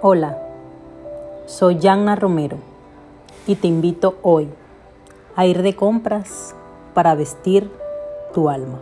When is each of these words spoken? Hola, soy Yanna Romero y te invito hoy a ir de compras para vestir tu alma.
Hola, 0.00 0.38
soy 1.46 1.80
Yanna 1.80 2.14
Romero 2.14 2.58
y 3.48 3.56
te 3.56 3.66
invito 3.66 4.14
hoy 4.22 4.48
a 5.34 5.44
ir 5.44 5.62
de 5.62 5.74
compras 5.74 6.54
para 6.94 7.16
vestir 7.16 7.68
tu 8.32 8.48
alma. 8.48 8.78